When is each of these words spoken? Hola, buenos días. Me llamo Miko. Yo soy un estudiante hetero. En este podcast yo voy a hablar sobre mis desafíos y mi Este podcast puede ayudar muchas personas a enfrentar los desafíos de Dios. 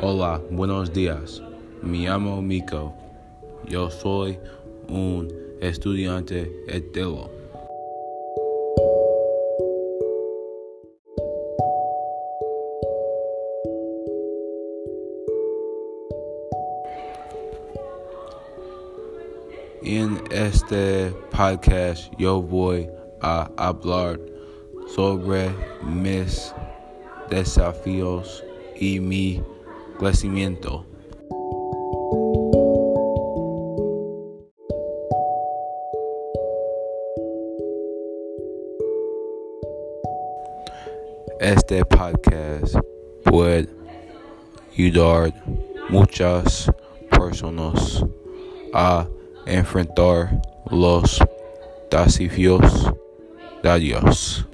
Hola, 0.00 0.40
buenos 0.52 0.92
días. 0.92 1.42
Me 1.82 1.98
llamo 1.98 2.40
Miko. 2.40 2.94
Yo 3.66 3.90
soy 3.90 4.38
un 4.88 5.28
estudiante 5.60 6.52
hetero. 6.68 7.28
En 19.82 20.22
este 20.30 21.12
podcast 21.36 22.12
yo 22.18 22.40
voy 22.40 22.88
a 23.20 23.50
hablar 23.56 24.20
sobre 24.86 25.50
mis 25.82 26.54
desafíos 27.28 28.44
y 28.78 29.00
mi 29.00 29.42
Este 41.40 41.84
podcast 41.84 42.76
puede 43.24 43.68
ayudar 44.76 45.32
muchas 45.88 46.70
personas 47.10 48.04
a 48.72 49.06
enfrentar 49.46 50.40
los 50.70 51.18
desafíos 51.90 52.92
de 53.62 53.78
Dios. 53.80 54.46